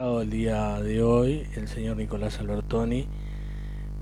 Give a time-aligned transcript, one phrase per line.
[0.00, 3.08] El día de hoy, el señor Nicolás Albertoni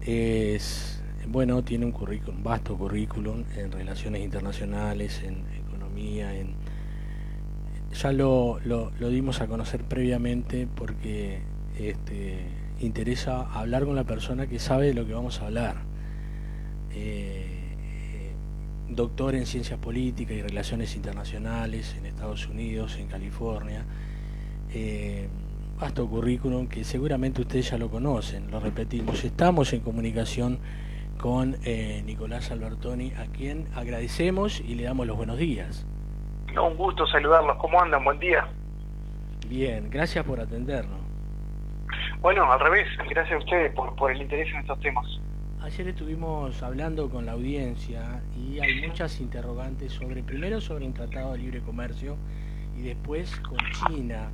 [0.03, 6.53] es, bueno, tiene un currículum, vasto currículum en relaciones internacionales, en economía, en
[7.95, 11.41] ya lo, lo, dimos a conocer previamente porque
[11.79, 12.45] este,
[12.81, 15.77] interesa hablar con la persona que sabe de lo que vamos a hablar.
[16.93, 17.73] Eh,
[18.91, 23.87] doctor en ciencias políticas y relaciones internacionales en Estados Unidos, en California.
[24.75, 25.29] Eh,
[25.79, 29.25] vasto currículum que seguramente ustedes ya lo conocen, lo repetimos.
[29.25, 30.59] Estamos en comunicación
[31.19, 35.87] con eh, Nicolás Albertoni, a quien agradecemos y le damos los buenos días.
[36.61, 37.57] un gusto saludarlos.
[37.59, 38.05] ¿Cómo andan?
[38.05, 38.49] Buen día.
[39.49, 40.99] Bien, gracias por atendernos.
[42.21, 45.07] Bueno, al revés, gracias a ustedes por, por el interés en estos temas.
[45.63, 51.33] Ayer estuvimos hablando con la audiencia y hay muchas interrogantes sobre, primero sobre un tratado
[51.33, 52.17] de libre comercio
[52.77, 53.59] y después con
[53.89, 54.31] China.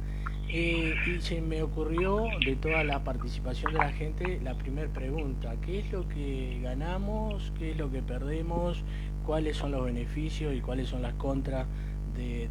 [0.54, 5.54] Eh, y se me ocurrió de toda la participación de la gente la primera pregunta,
[5.64, 7.54] ¿qué es lo que ganamos?
[7.58, 8.84] ¿Qué es lo que perdemos?
[9.24, 11.66] ¿Cuáles son los beneficios y cuáles son las contras
[12.14, 12.50] de,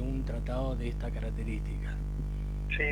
[0.00, 1.94] un tratado de esta característica?
[2.70, 2.84] Sí,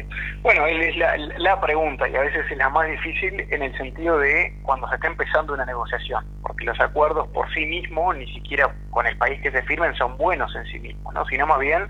[0.42, 4.19] bueno, es la, la, pregunta y a veces es la más difícil en el sentido
[4.19, 8.75] de cuando se está empezando una negociación, porque los acuerdos por sí mismos, ni siquiera
[8.91, 11.25] con el país que se firmen, son buenos en sí mismos, ¿no?
[11.25, 11.88] sino más bien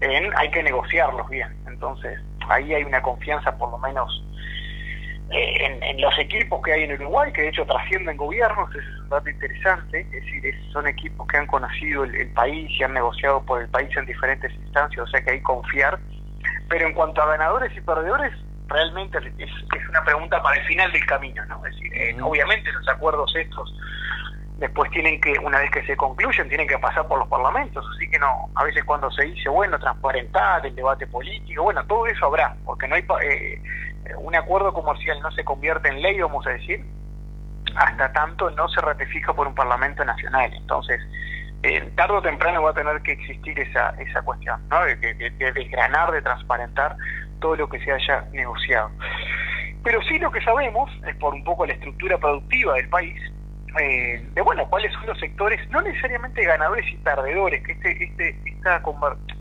[0.00, 1.54] en, hay que negociarlos bien.
[1.66, 4.22] Entonces, ahí hay una confianza por lo menos
[5.30, 9.00] eh, en, los equipos que hay en Uruguay, que de hecho trascienden gobiernos, ese es
[9.00, 13.40] un dato interesante, es decir, son equipos que han conocido el, país y han negociado
[13.44, 16.00] por el país en diferentes instancias, o sea que hay confiar.
[16.68, 18.32] Pero en cuanto a ganadores y perdedores,
[18.66, 19.50] realmente es,
[19.88, 21.64] una pregunta para el final del camino, ¿no?
[21.64, 23.72] Es decir, eh, obviamente los acuerdos estos
[24.60, 28.08] después tienen que, una vez que se concluyen, tienen que pasar por los parlamentos, así
[28.10, 32.26] que no, a veces cuando se dice, bueno, transparentar el debate político, bueno, todo eso
[32.26, 33.60] habrá, porque no hay, eh,
[34.18, 36.84] un acuerdo comercial no se convierte en ley, vamos a decir,
[37.74, 41.00] hasta tanto no se ratifica por un parlamento nacional, entonces,
[41.62, 44.84] eh, tarde o temprano va a tener que existir esa, esa cuestión, ¿no?
[44.84, 46.96] De, de, de desgranar, de transparentar
[47.40, 48.90] todo lo que se haya negociado.
[49.82, 53.20] Pero sí lo que sabemos es por un poco la estructura productiva del país,
[53.78, 58.36] eh, de bueno cuáles son los sectores no necesariamente ganadores y perdedores que este este
[58.46, 58.82] esta,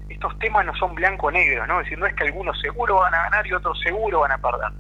[0.10, 3.14] estos temas no son blanco negro no es decir no es que algunos seguro van
[3.16, 4.72] a ganar y otros seguro van a perder.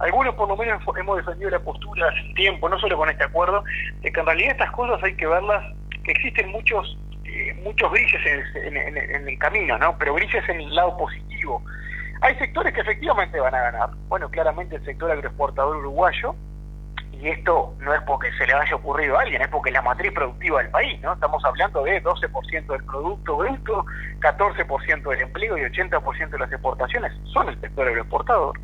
[0.00, 3.62] Algunos por lo menos hemos defendido la postura hace tiempo no solo con este acuerdo
[4.00, 5.62] de que en realidad estas cosas hay que verlas
[6.02, 10.74] que existen muchos eh, muchos grises en, en, el camino no pero grises en el
[10.74, 11.62] lado positivo.
[12.22, 13.90] Hay sectores que efectivamente van a ganar.
[14.08, 16.34] Bueno claramente el sector agroexportador uruguayo
[17.20, 20.10] y esto no es porque se le haya ocurrido a alguien, es porque la matriz
[20.12, 21.12] productiva del país, ¿no?
[21.12, 23.84] Estamos hablando de 12% del Producto Bruto,
[24.20, 28.58] 14% del empleo y 80% de las exportaciones son el sector agroexportador.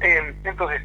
[0.00, 0.82] Eh, entonces,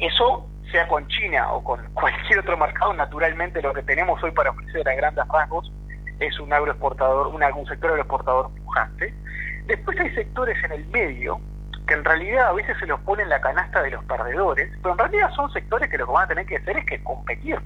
[0.00, 4.50] eso, sea con China o con cualquier otro mercado, naturalmente lo que tenemos hoy para
[4.50, 5.70] ofrecer a grandes rasgos
[6.18, 9.14] es un agroexportador, un sector agroexportador pujante.
[9.66, 11.40] Después hay sectores en el medio
[11.86, 14.92] que en realidad a veces se los pone en la canasta de los perdedores, pero
[14.92, 17.58] en realidad son sectores que lo que van a tener que hacer es que competir.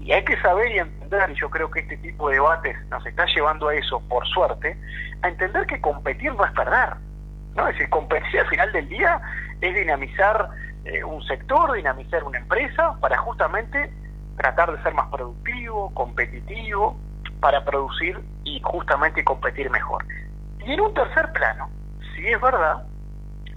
[0.00, 3.04] Y hay que saber y entender, y yo creo que este tipo de debates nos
[3.04, 4.78] está llevando a eso, por suerte,
[5.22, 6.90] a entender que competir no es perder.
[7.56, 7.66] ¿no?
[7.66, 9.20] Es decir, competir al final del día
[9.60, 10.48] es dinamizar
[10.84, 13.90] eh, un sector, dinamizar una empresa, para justamente
[14.36, 16.96] tratar de ser más productivo, competitivo,
[17.40, 20.04] para producir y justamente competir mejor.
[20.64, 21.68] Y en un tercer plano,
[22.14, 22.84] si es verdad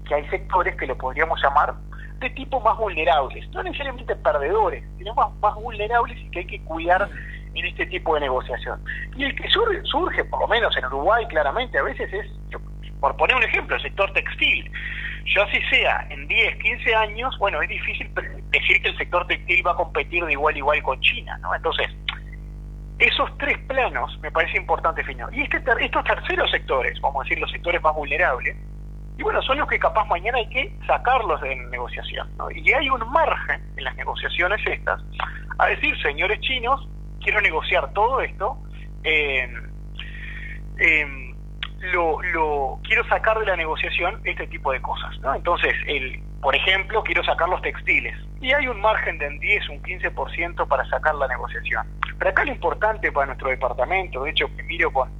[0.10, 1.76] que hay sectores que lo podríamos llamar
[2.20, 7.08] de tipo más vulnerables, no necesariamente perdedores, sino más, vulnerables y que hay que cuidar
[7.54, 8.82] en este tipo de negociación.
[9.16, 12.28] Y el que surge, surge, por lo menos en Uruguay claramente, a veces es,
[13.00, 14.70] por poner un ejemplo, el sector textil.
[15.26, 18.12] Yo así sea, en 10, 15 años, bueno, es difícil
[18.50, 21.54] decir que el sector textil va a competir de igual a igual con China, ¿no?
[21.54, 21.88] Entonces,
[22.98, 25.26] esos tres planos me parece importante definir.
[25.32, 28.58] Y este, estos terceros sectores, vamos a decir los sectores más vulnerables,
[29.20, 32.30] y bueno, son los que capaz mañana hay que sacarlos de negociación.
[32.38, 32.50] ¿no?
[32.52, 35.02] Y hay un margen en las negociaciones estas
[35.58, 36.88] a decir, señores chinos,
[37.22, 38.58] quiero negociar todo esto,
[39.04, 39.46] eh,
[41.92, 45.20] lo, lo, quiero sacar de la negociación este tipo de cosas.
[45.20, 45.36] ¿no?
[45.36, 48.16] Entonces, el, por ejemplo, quiero sacar los textiles.
[48.40, 51.86] Y hay un margen de un 10, un 15% para sacar la negociación.
[52.18, 55.12] Pero acá lo importante para nuestro departamento, de hecho, que miro con,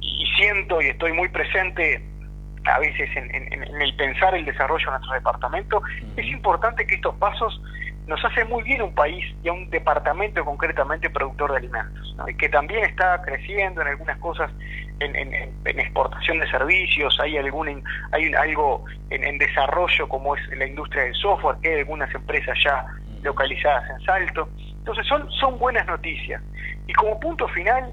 [0.00, 2.09] y siento y estoy muy presente
[2.70, 5.82] a veces en, el pensar el desarrollo de nuestro departamento,
[6.16, 7.60] es importante que estos pasos
[8.06, 12.34] nos hacen muy bien un país y a un departamento concretamente productor de alimentos, y
[12.34, 14.50] que también está creciendo en algunas cosas
[15.00, 17.82] en, exportación de servicios, hay algún
[18.12, 22.84] hay algo en, desarrollo como es la industria del software, que hay algunas empresas ya
[23.22, 24.48] localizadas en Salto.
[24.80, 26.42] Entonces son, son buenas noticias.
[26.86, 27.92] Y como punto final,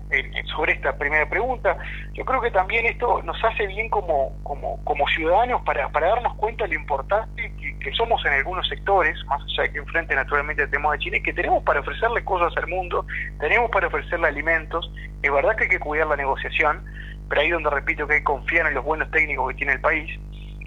[0.55, 1.77] sobre esta primera pregunta,
[2.13, 6.33] yo creo que también esto nos hace bien como, como, como ciudadanos para, para darnos
[6.35, 10.67] cuenta de lo importante que, somos en algunos sectores, más allá de que enfrente naturalmente
[10.67, 13.05] tema de Chile, que tenemos para ofrecerle cosas al mundo,
[13.39, 14.91] tenemos para ofrecerle alimentos,
[15.21, 16.83] es verdad que hay que cuidar la negociación,
[17.29, 19.81] pero ahí donde repito que hay que confiar en los buenos técnicos que tiene el
[19.81, 20.19] país,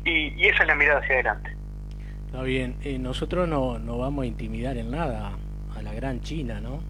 [0.05, 1.56] y, y esa es la mirada hacia adelante.
[2.26, 5.32] Está bien, eh, nosotros no, no vamos a intimidar en nada
[5.81, 6.81] a la gran China, ¿no?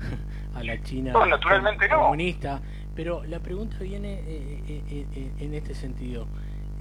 [0.54, 2.60] a la China naturalmente comunista.
[2.94, 6.26] Pero la pregunta viene eh, eh, eh, en este sentido.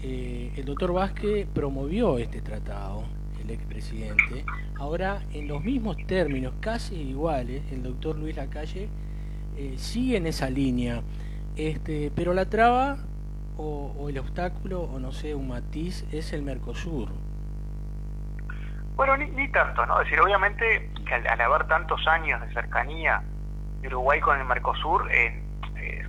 [0.01, 3.03] el doctor Vázquez promovió este tratado,
[3.43, 4.45] el expresidente.
[4.79, 8.87] Ahora, en los mismos términos, casi iguales, el doctor Luis Lacalle
[9.75, 11.01] sigue en esa línea.
[11.55, 12.97] Este, pero la traba
[13.57, 17.09] o, el obstáculo, o no sé, un matiz, es el Mercosur.
[18.95, 19.99] Bueno, ni, tanto, ¿no?
[19.99, 23.21] Es decir, obviamente que al, haber tantos años de cercanía
[23.81, 25.41] de Uruguay con el Mercosur, eh,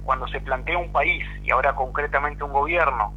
[0.05, 3.15] cuando se plantea un país y ahora concretamente un gobierno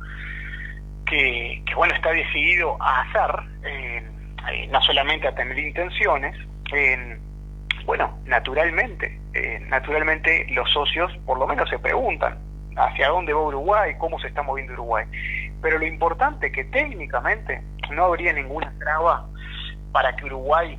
[1.06, 6.36] que, bueno, está decidido a hacer, eh, no solamente a tener intenciones,
[7.86, 12.38] bueno, naturalmente, eh, naturalmente los socios por lo menos se preguntan
[12.76, 15.06] hacia dónde va Uruguay, cómo se está moviendo Uruguay.
[15.62, 17.62] Pero lo importante es que técnicamente
[17.92, 19.26] no habría ninguna traba
[19.92, 20.78] para que Uruguay,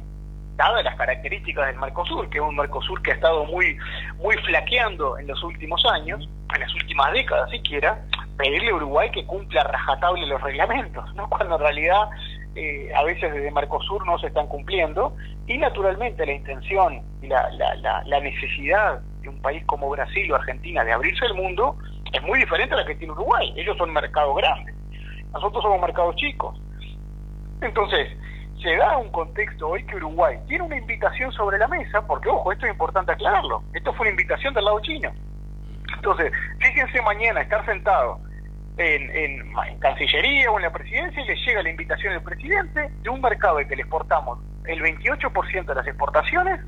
[0.60, 3.78] dadas las características del Mercosur, que es un Mercosur que ha estado muy,
[4.18, 8.04] muy flaqueando en los últimos años, en las últimas décadas siquiera,
[8.36, 11.30] pedirle a Uruguay que cumpla rajatable los reglamentos, ¿no?
[11.30, 12.10] cuando en realidad
[12.56, 15.16] eh, a veces desde Mercosur no se están cumpliendo,
[15.46, 20.36] y naturalmente la intención y la, la, la, necesidad de un país como Brasil o
[20.36, 21.76] Argentina de abrirse al mundo
[22.12, 23.52] es muy diferente a la que tiene Uruguay.
[23.56, 24.74] Ellos son mercados grandes,
[25.32, 26.60] nosotros somos mercados chicos.
[27.62, 28.08] Entonces,
[28.62, 32.52] se da un contexto hoy que Uruguay tiene una invitación sobre la mesa, porque ojo,
[32.52, 35.10] esto es importante aclararlo, esto fue una invitación del lado chino.
[35.94, 38.20] Entonces, fíjense mañana estar sentado
[38.76, 43.10] en, en, Cancillería o en la presidencia y le llega la invitación del presidente de
[43.10, 46.60] un mercado en que le exportamos el 28% de las exportaciones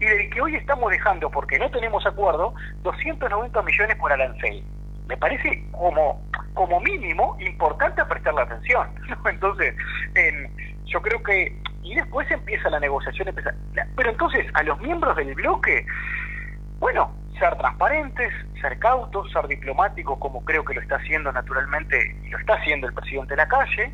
[0.00, 4.62] y del que hoy estamos dejando, porque no tenemos acuerdo, 290 millones por arancel.
[5.08, 6.22] Me parece como,
[6.54, 8.88] como mínimo importante prestarle atención.
[9.26, 9.74] Entonces,
[10.14, 10.50] en,
[10.88, 13.34] yo creo que y después empieza la negociación
[13.96, 15.86] pero entonces a los miembros del bloque
[16.78, 22.38] bueno ser transparentes ser cautos ser diplomáticos como creo que lo está haciendo naturalmente lo
[22.38, 23.92] está haciendo el presidente de la calle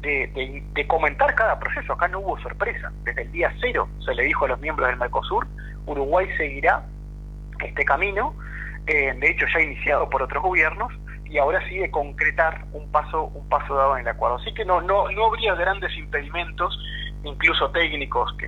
[0.00, 1.94] de, de, comentar cada proceso.
[1.94, 2.92] Acá no hubo sorpresa.
[3.04, 5.46] Desde el día cero se le dijo a los miembros del Mercosur
[5.86, 6.82] Uruguay seguirá
[7.64, 8.34] este camino.
[8.86, 10.92] Eh, de hecho ya iniciado por otros gobiernos
[11.28, 14.36] y ahora sí de concretar un paso un paso dado en el acuerdo.
[14.36, 16.78] Así que no no no habría grandes impedimentos,
[17.24, 18.46] incluso técnicos, que,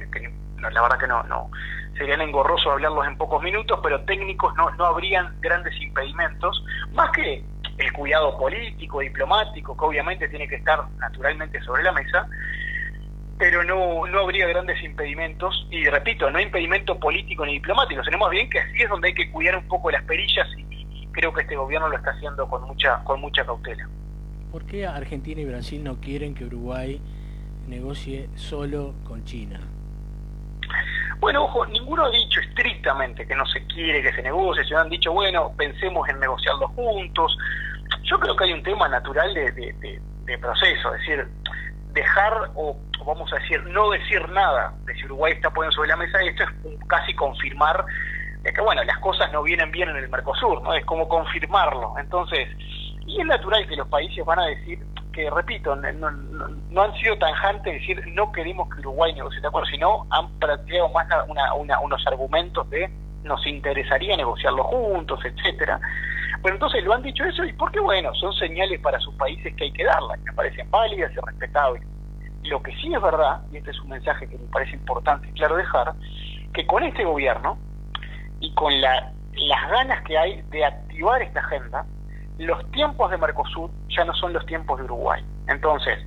[0.61, 1.51] la verdad que no no
[1.97, 7.43] serían engorroso hablarlos en pocos minutos, pero técnicos no no habrían grandes impedimentos, más que
[7.79, 12.29] el cuidado político, diplomático, que obviamente tiene que estar naturalmente sobre la mesa,
[13.39, 18.51] pero no, no habría grandes impedimentos, y repito, no impedimento político ni diplomático, tenemos bien
[18.51, 20.68] que así es donde hay que cuidar un poco las perillas y,
[21.19, 23.89] creo que este gobierno lo está haciendo con mucha, con mucha cautela.
[24.53, 27.01] ¿Por qué Argentina y Brasil no quieren que Uruguay
[27.67, 29.59] negocie solo con China?
[31.19, 34.89] Bueno, ojo, ninguno ha dicho estrictamente que no se quiere que se negocie, se han
[34.89, 37.37] dicho, bueno, pensemos en negociarlo juntos.
[38.05, 41.27] Yo creo que hay un tema natural de, de, proceso, es decir,
[41.95, 45.97] dejar o vamos a decir, no decir nada de si Uruguay está poniendo sobre la
[45.97, 46.51] mesa, esto es
[46.87, 47.85] casi confirmar
[48.53, 50.75] que bueno, las cosas no vienen bien en el Mercosur, ¿no?
[50.75, 51.95] Es como confirmarlo.
[51.99, 52.49] Entonces,
[53.07, 54.79] y es natural que los países van a decir
[55.13, 60.07] que, repito, no, han sido tanjantes decir no queremos que Uruguay negocie de acuerdo, sino
[60.11, 62.91] han planteado más una, unos argumentos de
[63.25, 65.81] nos interesaría negociarlo juntos, etcétera.
[66.43, 69.65] Pero entonces lo han dicho eso y porque bueno, son señales para sus países que
[69.65, 71.83] hay que darlas, me parecen válidas y respetables.
[72.45, 75.33] Lo que sí es verdad, y este es un mensaje que me parece importante y
[75.33, 75.95] claro dejar,
[76.53, 77.59] que con este gobierno
[78.41, 81.85] y con la, las ganas que hay de activar esta agenda,
[82.39, 85.23] los tiempos de Mercosur ya no son los tiempos de Uruguay.
[85.49, 85.99] Entonces,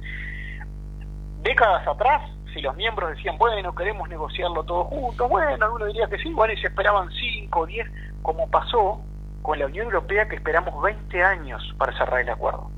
[1.41, 2.21] décadas atrás,
[2.53, 6.53] si los miembros decían, bueno, queremos negociarlo todo juntos, bueno, uno diría que sí, bueno,
[6.53, 7.87] y se esperaban 5 o 10,
[8.21, 9.01] como pasó
[9.41, 12.69] con la Unión Europea, que esperamos 20 años para cerrar el acuerdo.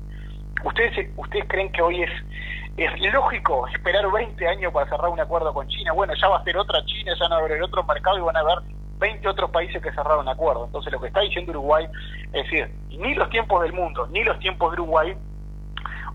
[0.64, 2.10] ¿Ustedes, ustedes creen que hoy es,
[2.76, 5.92] es lógico esperar 20 años para cerrar un acuerdo con China?
[5.92, 8.22] Bueno, ya va a ser otra China, ya no va a haber otro mercado y
[8.22, 8.58] van a haber
[9.04, 10.66] 20 otros países que cerraron acuerdos.
[10.66, 11.86] Entonces lo que está diciendo Uruguay
[12.32, 15.14] es decir, ni los tiempos del mundo, ni los tiempos de Uruguay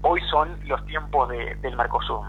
[0.02, 2.26] hoy son los tiempos del Mercosur.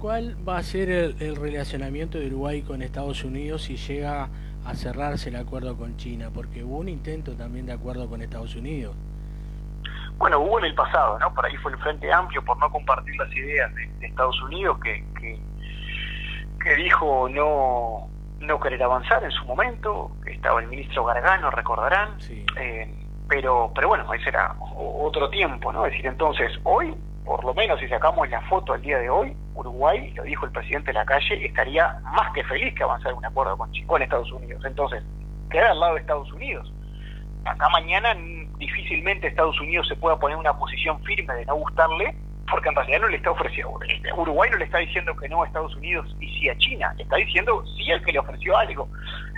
[0.00, 4.30] ¿Cuál va a ser el, relacionamiento de Uruguay con Estados Unidos si llega
[4.64, 6.30] a cerrarse el acuerdo con China?
[6.34, 8.96] Porque hubo un intento también de acuerdo con Estados Unidos.
[10.16, 11.32] Bueno, hubo en el pasado, ¿no?
[11.34, 15.04] Por ahí fue el Frente Amplio por no compartir las ideas de, Estados Unidos que,
[15.20, 18.08] que, dijo no
[18.42, 20.10] no querer avanzar en su momento.
[20.26, 22.18] Estaba el ministro Gargano, recordarán.
[22.58, 22.94] Eh,
[23.28, 25.86] pero, pero bueno, ese era otro tiempo, ¿no?
[25.86, 26.94] Es decir, entonces, hoy
[27.24, 30.52] por lo menos si sacamos la foto al día de hoy, Uruguay, lo dijo el
[30.52, 34.30] presidente de la calle, estaría más que feliz que avanzar un acuerdo con, con Estados
[34.32, 34.64] Unidos.
[34.64, 35.04] Entonces,
[35.50, 36.72] queda al lado de Estados Unidos.
[37.44, 38.14] Acá mañana
[38.58, 42.14] difícilmente Estados Unidos se pueda poner en una posición firme de no gustarle,
[42.50, 43.78] porque en realidad no le está ofreciendo,
[44.16, 47.04] Uruguay no le está diciendo que no a Estados Unidos y sí a China, le
[47.04, 48.88] está diciendo sí al que le ofreció algo,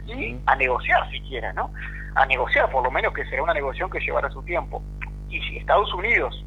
[0.06, 1.72] y a negociar siquiera, ¿no?
[2.14, 4.82] A negociar, por lo menos que será una negociación que llevará su tiempo.
[5.28, 6.44] Y si Estados Unidos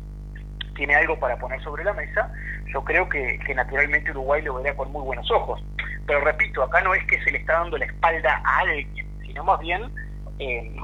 [0.76, 2.32] tiene algo para poner sobre la mesa,
[2.72, 5.62] yo creo que, naturalmente Uruguay lo verá con muy buenos ojos.
[6.06, 9.44] Pero repito, acá no es que se le está dando la espalda a alguien, sino
[9.44, 9.92] más bien
[10.40, 10.76] eh,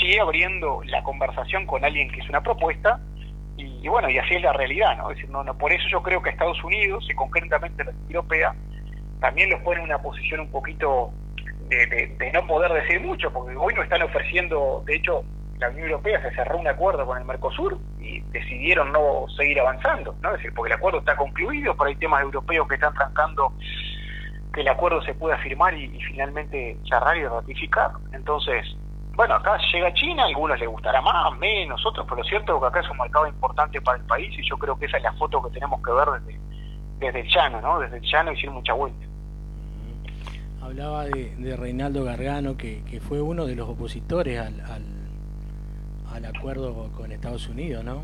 [0.00, 3.00] sigue abriendo la conversación con alguien que es una propuesta
[3.86, 5.12] y, bueno, y así es la realidad, ¿no?
[5.12, 8.06] Es decir, no, no, por eso yo creo que Estados Unidos y concretamente la Unión
[8.08, 8.52] Europea
[9.20, 11.12] también los pone en una posición un poquito
[11.68, 11.86] de,
[12.18, 15.22] de, no poder decir mucho, porque hoy no están ofreciendo, de hecho,
[15.58, 20.16] la Unión Europea se cerró un acuerdo con el Mercosur y decidieron no seguir avanzando,
[20.20, 20.30] ¿no?
[20.30, 23.52] Es decir, porque el acuerdo está concluido, pero hay temas europeos que están trancando
[24.52, 27.92] que el acuerdo se pueda firmar y, finalmente cerrar y ratificar.
[28.12, 28.66] Entonces,
[29.16, 32.60] bueno, acá llega China, a algunos les gustará más, menos, otros, pero lo cierto es
[32.60, 35.02] que acá es un mercado importante para el país y yo creo que esa es
[35.02, 36.40] la foto que tenemos que ver desde,
[36.98, 37.80] desde el llano, ¿no?
[37.80, 39.06] Desde el llano y sin mucha vuelta.
[40.62, 44.96] Hablaba de, Reinaldo Gargano, que, que, fue uno de los opositores al
[46.16, 48.02] al acuerdo con Estados Unidos, ¿no?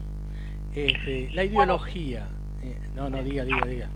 [0.75, 2.26] Este, la ideología,
[2.62, 3.88] eh, no, no, diga, diga, diga.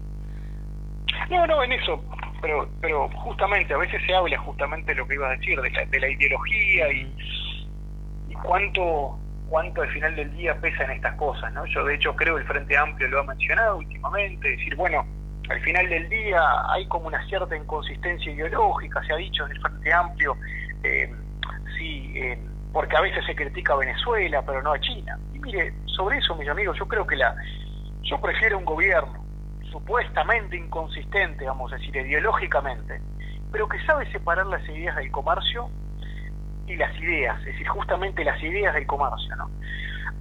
[1.30, 2.02] No, no, en eso,
[2.40, 5.70] pero pero justamente, a veces se habla justamente de lo que iba a decir, de
[5.70, 7.14] la, de la ideología y,
[8.28, 11.64] y cuánto cuánto al final del día pesan estas cosas, ¿no?
[11.66, 15.06] Yo de hecho creo el Frente Amplio lo ha mencionado últimamente, decir, bueno,
[15.48, 16.40] al final del día
[16.70, 20.36] hay como una cierta inconsistencia ideológica, se ha dicho en el Frente Amplio,
[20.82, 21.12] eh,
[21.78, 22.38] sí, eh,
[22.72, 25.18] porque a veces se critica a Venezuela, pero no a China.
[25.32, 27.34] Y mire, sobre eso, mis amigos, yo creo que la
[28.02, 29.25] yo prefiero un gobierno
[29.76, 32.98] supuestamente inconsistente, vamos a decir, ideológicamente,
[33.52, 35.68] pero que sabe separar las ideas del comercio
[36.66, 39.50] y las ideas, es decir, justamente las ideas del comercio, ¿no?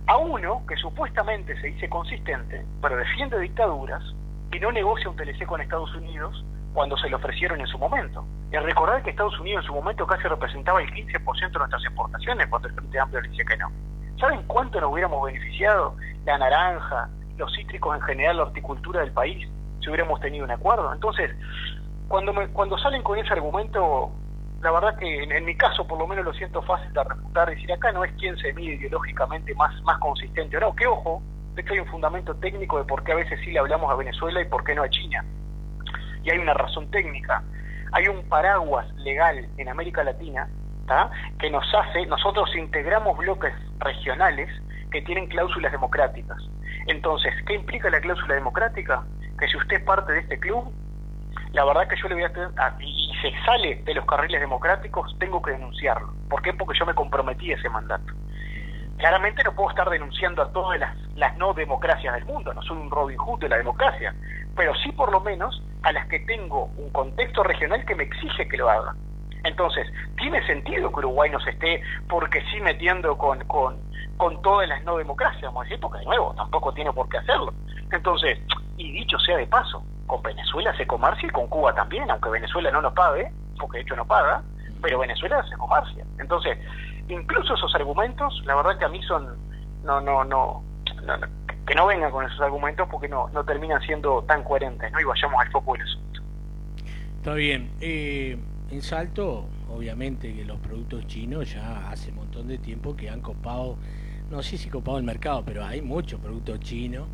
[0.08, 4.04] A uno que supuestamente se dice consistente, pero defiende dictaduras
[4.52, 6.44] y no negocia un TLC con Estados Unidos
[6.74, 8.26] cuando se le ofrecieron en su momento.
[8.52, 12.48] Y recordar que Estados Unidos en su momento casi representaba el 15% de nuestras exportaciones
[12.48, 13.72] cuando el Frente Amplio le decía que no.
[14.20, 15.96] ¿Saben cuánto nos hubiéramos beneficiado
[16.26, 19.48] la naranja, los cítricos en general, la horticultura del país,
[19.82, 20.92] si hubiéramos tenido un acuerdo?
[20.94, 21.32] Entonces,
[22.08, 24.12] cuando, me, cuando salen con ese argumento,
[24.62, 27.72] la verdad que en, mi caso por lo menos lo siento fácil de refutar, decir
[27.72, 31.22] acá no es quien se mide ideológicamente más, más consistente o no, que ojo,
[31.56, 33.96] de que hay un fundamento técnico de por qué a veces sí le hablamos a
[33.96, 35.24] Venezuela y por qué no a China
[36.26, 37.44] y hay una razón técnica.
[37.92, 40.50] Hay un paraguas legal en América Latina
[41.40, 44.50] que nos hace, nosotros integramos bloques regionales
[44.92, 46.38] que tienen cláusulas democráticas.
[46.88, 49.04] Entonces, ¿qué implica la cláusula democrática?
[49.40, 50.72] Que si usted parte de este club,
[51.54, 54.40] la verdad que yo le voy a tener, ah, y se sale de los carriles
[54.40, 56.14] democráticos, tengo que denunciarlo.
[56.30, 56.54] ¿Por qué?
[56.54, 58.14] Porque yo me comprometí a ese mandato.
[58.98, 62.78] Claramente no puedo estar denunciando a todas las, las no democracias del mundo, no soy
[62.78, 64.14] un Robin Hood de la democracia,
[64.56, 68.48] pero sí por lo menos a las que tengo un contexto regional que me exige
[68.48, 68.96] que lo haga.
[69.46, 69.88] Entonces,
[70.18, 73.78] ¿tiene sentido que Uruguay nos esté porque sí metiendo con, con,
[74.18, 75.44] con todas las no democracias?
[75.44, 77.54] Vamos a decir, porque de nuevo, tampoco tiene por qué hacerlo.
[77.92, 78.40] Entonces,
[78.78, 82.72] y dicho sea de paso, con Venezuela se comercia y con Cuba también, aunque Venezuela
[82.72, 84.42] no nos pague, porque de hecho no paga,
[84.82, 86.06] pero Venezuela se comercia.
[86.20, 86.58] Entonces,
[87.08, 89.38] incluso esos argumentos, la verdad que a mí son,
[89.84, 90.64] no, no, no,
[91.04, 91.18] no
[91.68, 95.00] que no vengan con esos argumentos porque no, no terminan siendo tan coherentes, ¿no?
[95.00, 96.22] Y vayamos al foco del asunto.
[97.18, 97.72] Está bien.
[97.82, 98.38] Eh,
[98.72, 103.22] en Salto, obviamente que los productos chinos ya hace un montón de tiempo que han
[103.22, 103.78] copado,
[104.30, 107.08] no sé si copado el mercado, pero hay muchos productos chinos.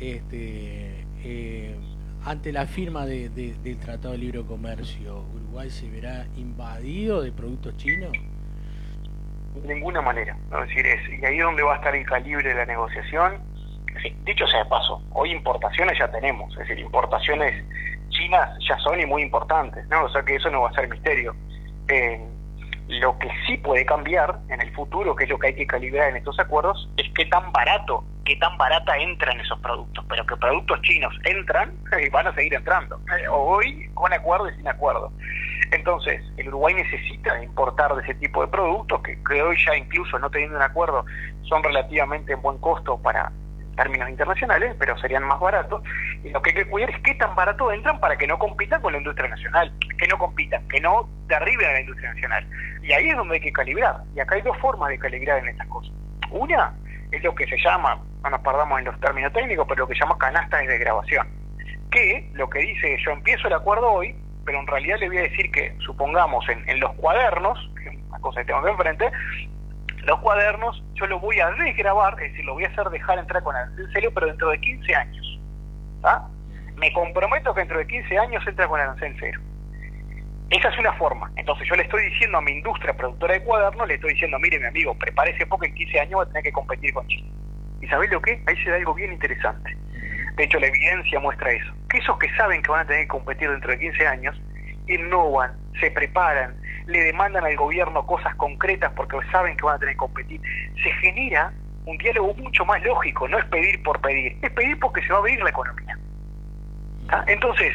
[0.00, 1.76] Este, eh,
[2.24, 7.76] ante la firma de, del Tratado de Libre Comercio, ¿Uruguay se verá invadido de productos
[7.76, 8.12] chinos?
[9.54, 10.36] De ninguna manera.
[10.52, 13.48] Es decir, es, y ahí es donde va a estar el calibre de la negociación
[14.24, 17.64] dicho sea de paso, hoy importaciones ya tenemos, es decir, importaciones
[18.30, 20.04] ya son y muy importantes, ¿no?
[20.04, 21.34] O sea que eso no va a ser misterio.
[21.88, 22.20] Eh,
[22.88, 26.08] lo que sí puede cambiar en el futuro, que es lo que hay que calibrar
[26.08, 30.04] en estos acuerdos, es qué tan barato, qué tan barata entran esos productos.
[30.08, 34.54] Pero que productos chinos entran y van a seguir entrando, eh, hoy con acuerdo y
[34.56, 35.12] sin acuerdo.
[35.70, 40.18] Entonces, el Uruguay necesita importar de ese tipo de productos que, que hoy ya incluso
[40.18, 41.04] no teniendo un acuerdo
[41.42, 43.30] son relativamente en buen costo para
[43.78, 45.82] términos internacionales, pero serían más baratos.
[46.24, 48.82] Y lo que hay que cuidar es qué tan barato entran para que no compitan
[48.82, 52.46] con la industria nacional, que no compitan, que no derriben a la industria nacional.
[52.82, 54.02] Y ahí es donde hay que calibrar.
[54.16, 55.92] Y acá hay dos formas de calibrar en estas cosas.
[56.30, 56.74] Una
[57.12, 59.94] es lo que se llama, no nos perdamos en los términos técnicos, pero lo que
[59.94, 61.28] se llama canastas de grabación.
[61.90, 65.22] Que lo que dice, yo empiezo el acuerdo hoy, pero en realidad le voy a
[65.22, 69.10] decir que, supongamos, en, en los cuadernos, que es una cosa que tengo que enfrente,
[70.04, 73.42] los cuadernos yo lo voy a desgrabar, es decir, lo voy a hacer dejar entrar
[73.42, 75.40] con arancel pero dentro de 15 años.
[76.76, 79.40] Me comprometo que dentro de 15 años entra con arancel cero.
[80.50, 81.30] Esa es una forma.
[81.36, 84.58] Entonces yo le estoy diciendo a mi industria productora de cuadernos, le estoy diciendo, mire
[84.58, 87.28] mi amigo, prepárese porque en 15 años va a tener que competir con China.
[87.80, 88.42] ¿Y sabés lo que?
[88.46, 89.76] Ahí se da algo bien interesante.
[90.36, 91.72] De hecho, la evidencia muestra eso.
[91.90, 94.40] Que esos que saben que van a tener que competir dentro de 15 años,
[94.86, 96.56] innovan, se preparan,
[96.88, 100.40] le demandan al gobierno cosas concretas porque saben que van a tener que competir,
[100.82, 101.52] se genera
[101.84, 105.16] un diálogo mucho más lógico, no es pedir por pedir, es pedir porque se va
[105.16, 105.98] a abrir la economía.
[107.26, 107.74] Entonces,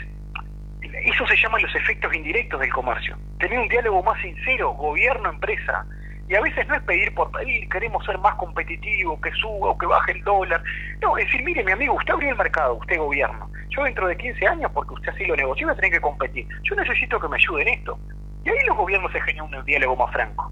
[0.81, 3.17] eso se llaman los efectos indirectos del comercio.
[3.39, 5.85] Tener un diálogo más sincero, gobierno-empresa,
[6.27, 9.77] y a veces no es pedir por pedir, queremos ser más competitivos, que suba o
[9.77, 10.63] que baje el dólar.
[11.01, 13.49] No, es decir, mire mi amigo, usted abrió el mercado, usted gobierno.
[13.69, 16.47] Yo dentro de 15 años, porque usted así lo negoció, voy a tener que competir.
[16.63, 17.99] Yo necesito que me ayude en esto.
[18.43, 20.51] Y ahí los gobiernos se generan un diálogo más franco.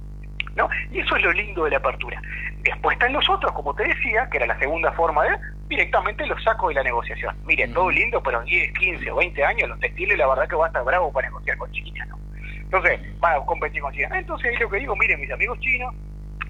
[0.56, 0.70] ¿no?
[0.92, 2.22] Y eso es lo lindo de la apertura.
[2.64, 6.44] Después están los otros, como te decía, que era la segunda forma de directamente los
[6.44, 7.36] saco de la negociación.
[7.46, 10.56] Mire, todo lindo, pero en 10, 15 o 20 años los textiles la verdad que
[10.56, 12.20] va a estar bravo para negociar con China, ¿no?
[12.56, 14.10] Entonces, van a competir con China.
[14.14, 15.94] Entonces ahí lo que digo, miren mis amigos chinos,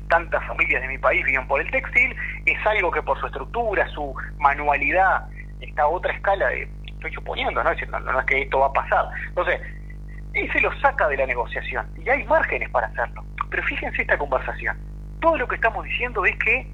[0.10, 3.88] tantas familias de mi país viven por el textil, es algo que por su estructura,
[3.90, 5.28] su manualidad,
[5.62, 7.72] está a otra escala de, estoy suponiendo, ¿no?
[7.74, 9.06] No, no es que esto va a pasar.
[9.30, 9.62] Entonces,
[10.34, 11.88] y se lo saca de la negociación.
[12.04, 13.24] Y hay márgenes para hacerlo.
[13.50, 14.78] Pero fíjense esta conversación.
[15.20, 16.66] Todo lo que estamos diciendo es que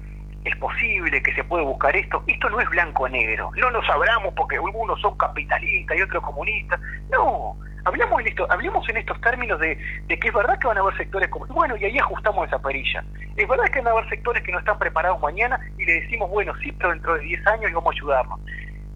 [0.44, 2.22] es posible, que se puede buscar esto.
[2.26, 3.50] Esto no es blanco-negro.
[3.56, 6.80] No nos hablamos porque algunos son capitalistas y otros comunistas.
[7.10, 10.78] No, hablamos en, esto, hablemos en estos términos de, de, que es verdad que van
[10.78, 11.46] a haber sectores como...
[11.46, 13.04] Bueno, y ahí ajustamos esa perilla.
[13.36, 16.30] Es verdad que van a haber sectores que no están preparados mañana y le decimos,
[16.30, 18.40] bueno, sí, pero dentro de 10 años vamos a ayudarnos.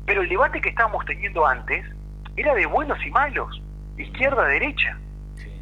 [0.06, 1.84] Pero el debate que estábamos teniendo antes
[2.36, 3.60] era de buenos y malos
[3.98, 4.98] izquierda-derecha.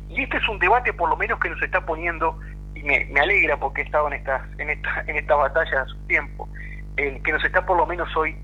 [0.09, 2.39] Y este es un debate por lo menos que nos está poniendo,
[2.75, 6.49] y me, alegra porque he estado en estas en esta, en esta batalla hace tiempo,
[6.97, 8.37] que nos está por lo menos hoy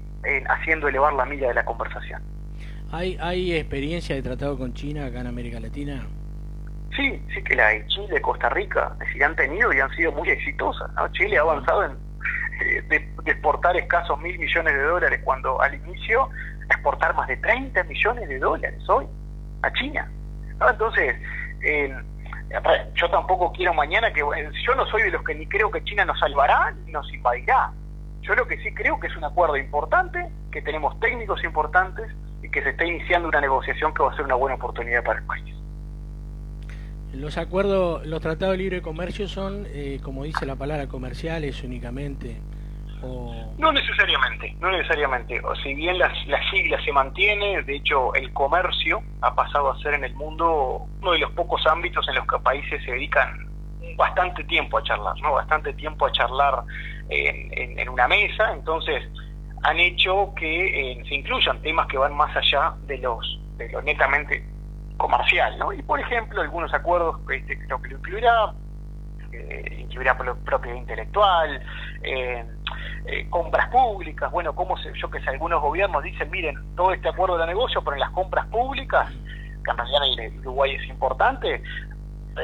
[0.48, 2.22] haciendo elevar la milla de la conversación.
[2.92, 6.06] ¿Hay, ¿Hay experiencia de tratado con China acá en América Latina?
[6.94, 7.86] Sí, sí que la hay.
[7.88, 10.90] Chile, Costa Rica, es decir, han tenido y han sido muy exitosas.
[11.12, 15.74] Chile ha avanzado en eh, de, de, exportar escasos mil millones de dólares cuando al
[15.74, 16.30] inicio
[16.70, 19.06] exportar más de 30 millones de dólares hoy
[19.62, 20.10] a China.
[20.70, 21.16] Entonces,
[21.62, 21.94] eh,
[22.94, 24.20] yo tampoco quiero mañana que...
[24.20, 27.72] Yo no soy de los que ni creo que China nos salvará ni nos invadirá.
[28.22, 32.10] Yo lo que sí creo que es un acuerdo importante, que tenemos técnicos importantes
[32.42, 35.20] y que se está iniciando una negociación que va a ser una buena oportunidad para
[35.20, 35.54] el país.
[37.12, 42.36] Los acuerdos, los tratados de libre comercio son, eh, como dice la palabra, comerciales únicamente.
[43.58, 45.40] No necesariamente, no necesariamente.
[45.44, 49.78] O si bien las, las siglas se mantiene, de hecho el comercio ha pasado a
[49.80, 53.46] ser en el mundo uno de los pocos ámbitos en los que países se dedican
[53.96, 55.32] bastante tiempo a charlar, ¿no?
[55.32, 56.62] Bastante tiempo a charlar
[57.08, 59.02] en, en, una mesa, entonces
[59.62, 63.80] han hecho que eh, se incluyan temas que van más allá de los de lo
[63.82, 64.44] netamente
[64.96, 65.72] comercial, ¿no?
[65.72, 68.52] Y por ejemplo, algunos acuerdos, este, creo que lo incluirá,
[69.32, 71.62] eh, incluirá propiedad intelectual,
[72.02, 72.44] eh,
[73.06, 77.38] eh, compras públicas, bueno, como yo que sé, algunos gobiernos dicen, miren, todo este acuerdo
[77.38, 79.08] de negocio, pero en las compras públicas,
[79.64, 81.62] que en realidad en Uruguay es importante,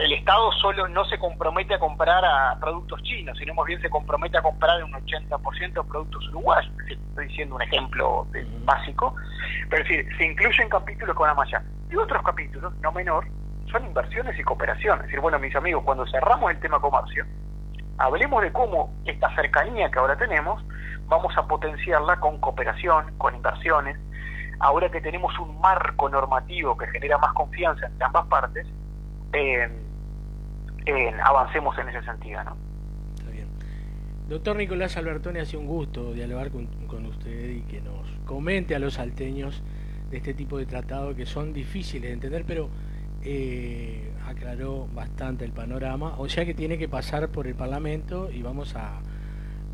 [0.01, 3.91] el Estado solo no se compromete a comprar a productos chinos, sino más bien se
[3.91, 6.73] compromete a comprar un 80% de productos uruguayos.
[6.89, 8.27] Estoy diciendo un ejemplo
[8.65, 9.15] básico,
[9.69, 11.63] pero es decir, se incluyen capítulos con Amaya.
[11.91, 13.27] Y otros capítulos, no menor,
[13.71, 14.99] son inversiones y cooperación.
[15.01, 17.27] Es decir, bueno, mis amigos, cuando cerramos el tema comercio,
[17.99, 20.63] hablemos de cómo esta cercanía que ahora tenemos
[21.07, 23.99] vamos a potenciarla con cooperación, con inversiones.
[24.61, 28.67] Ahora que tenemos un marco normativo que genera más confianza entre ambas partes,
[29.33, 29.69] eh,
[31.23, 32.43] avancemos en ese sentido.
[32.45, 32.57] ¿no?
[33.19, 33.49] Está bien.
[34.29, 38.75] Doctor Nicolás Albertoni, ha sido un gusto dialogar con, con usted y que nos comente
[38.75, 39.63] a los salteños
[40.11, 42.69] de este tipo de tratados que son difíciles de entender, pero
[43.25, 48.43] eh, aclaró bastante el panorama, o sea que tiene que pasar por el Parlamento y
[48.43, 49.01] vamos a,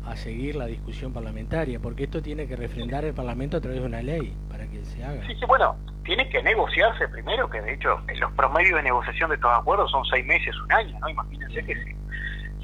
[0.05, 3.85] a seguir la discusión parlamentaria, porque esto tiene que refrendar el Parlamento a través de
[3.85, 5.25] una ley para que se haga.
[5.27, 9.37] Sí, sí, bueno, tiene que negociarse primero, que de hecho los promedios de negociación de
[9.37, 11.09] todos acuerdos son seis meses, un año, ¿no?
[11.09, 11.95] Imagínense que se,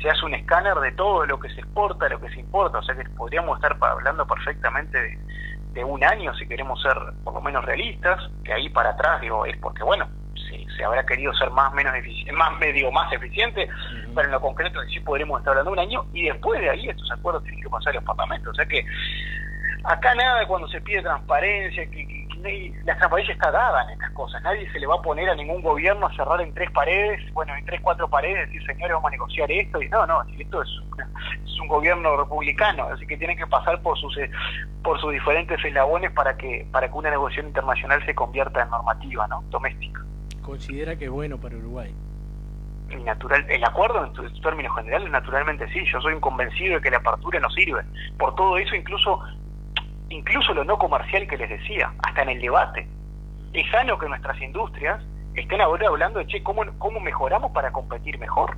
[0.02, 2.84] se, hace un escáner de todo lo que se exporta, lo que se importa, o
[2.84, 5.20] sea que podríamos estar hablando perfectamente de,
[5.74, 9.46] de un año si queremos ser por lo menos realistas, que ahí para atrás digo,
[9.46, 10.08] es porque bueno,
[10.76, 11.94] se, habrá querido ser más menos
[12.34, 13.68] más medio más eficiente,
[14.14, 16.90] pero en lo concreto sí podremos estar hablando de un año y después de ahí
[16.90, 18.86] estos acuerdos tienen que pasar a los parlamentos, o sea que
[19.86, 24.12] acá nada cuando se pide transparencia, que, que, que, la transparencia está dada en estas
[24.12, 27.22] cosas, nadie se le va a poner a ningún gobierno a cerrar en tres paredes,
[27.34, 30.62] bueno, en tres, cuatro paredes, decir señores vamos a negociar esto, y no, no, esto
[30.62, 31.08] es, una,
[31.44, 34.16] es un gobierno republicano, así que tienen que pasar por sus
[34.84, 39.28] por sus diferentes eslabones para que para que una negociación internacional se convierta en normativa,
[39.28, 39.44] ¿no?
[39.50, 40.02] doméstica.
[40.46, 41.94] ¿Considera que es bueno para Uruguay?
[42.92, 47.40] el acuerdo en términos generales naturalmente sí yo soy un convencido de que la apertura
[47.40, 47.82] no sirve
[48.18, 49.22] por todo eso incluso
[50.10, 52.88] incluso lo no comercial que les decía, hasta en el debate.
[53.54, 55.04] Es sano que nuestras industrias
[55.36, 58.58] estén ahora hablando de, che, ¿cómo, cómo mejoramos para competir mejor?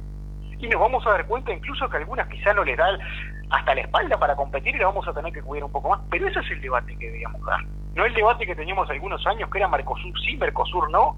[0.59, 2.99] Y nos vamos a dar cuenta incluso que algunas quizá no les dan
[3.49, 6.01] hasta la espalda para competir y la vamos a tener que cuidar un poco más.
[6.09, 7.63] Pero ese es el debate que debíamos dar.
[7.95, 11.15] No el debate que teníamos algunos años, que era Mercosur sí, Mercosur no.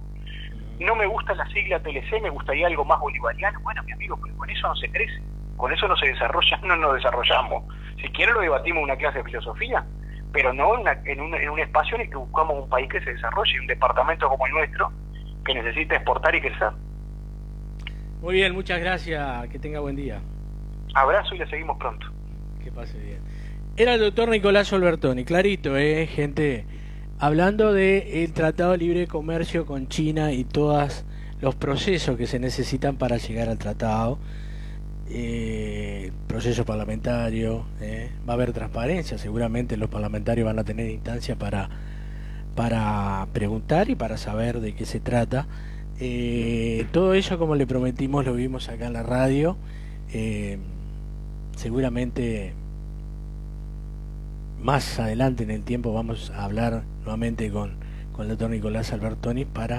[0.79, 3.59] No me gusta la sigla TLC, me gustaría algo más bolivariano.
[3.61, 5.21] Bueno, mi amigo, pero con eso no se crece.
[5.57, 7.63] Con eso no se desarrolla, no nos desarrollamos.
[8.01, 9.85] Si quiere lo debatimos en una clase de filosofía,
[10.31, 12.89] pero no en, una, en, un, en, un, espacio en el que buscamos un país
[12.89, 14.89] que se desarrolle, un departamento como el nuestro,
[15.45, 16.71] que necesita exportar y crecer.
[18.21, 20.21] Muy bien, muchas gracias, que tenga buen día.
[20.93, 22.07] Abrazo y le seguimos pronto.
[22.63, 23.19] Que pase bien.
[23.75, 26.65] Era el doctor Nicolás Albertoni, clarito, eh, gente,
[27.19, 31.03] hablando el Tratado de Libre Comercio con China y todos
[31.41, 34.17] los procesos que se necesitan para llegar al tratado
[35.09, 41.35] eh, proceso parlamentario, eh, va a haber transparencia, seguramente los parlamentarios van a tener instancia
[41.35, 41.69] para,
[42.55, 45.47] para preguntar y para saber de qué se trata.
[45.99, 49.57] Eh, todo eso, como le prometimos, lo vimos acá en la radio.
[50.13, 50.57] Eh,
[51.57, 52.53] seguramente
[54.61, 57.77] más adelante en el tiempo vamos a hablar nuevamente con,
[58.11, 59.77] con el doctor Nicolás Albertoni para